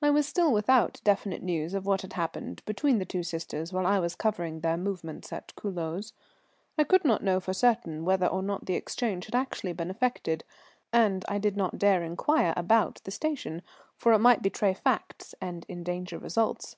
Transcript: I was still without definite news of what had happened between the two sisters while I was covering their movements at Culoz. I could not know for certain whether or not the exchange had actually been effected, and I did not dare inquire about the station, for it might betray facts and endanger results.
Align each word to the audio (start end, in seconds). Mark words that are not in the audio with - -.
I 0.00 0.08
was 0.08 0.26
still 0.26 0.50
without 0.50 1.02
definite 1.04 1.42
news 1.42 1.74
of 1.74 1.84
what 1.84 2.00
had 2.00 2.14
happened 2.14 2.62
between 2.64 2.96
the 2.96 3.04
two 3.04 3.22
sisters 3.22 3.70
while 3.70 3.84
I 3.86 3.98
was 3.98 4.14
covering 4.14 4.60
their 4.60 4.78
movements 4.78 5.30
at 5.30 5.54
Culoz. 5.56 6.14
I 6.78 6.84
could 6.84 7.04
not 7.04 7.22
know 7.22 7.38
for 7.38 7.52
certain 7.52 8.06
whether 8.06 8.26
or 8.26 8.42
not 8.42 8.64
the 8.64 8.76
exchange 8.76 9.26
had 9.26 9.34
actually 9.34 9.74
been 9.74 9.90
effected, 9.90 10.42
and 10.90 11.22
I 11.28 11.36
did 11.36 11.54
not 11.54 11.78
dare 11.78 12.02
inquire 12.02 12.54
about 12.56 13.02
the 13.04 13.10
station, 13.10 13.60
for 13.94 14.14
it 14.14 14.20
might 14.20 14.40
betray 14.40 14.72
facts 14.72 15.34
and 15.38 15.66
endanger 15.68 16.16
results. 16.18 16.76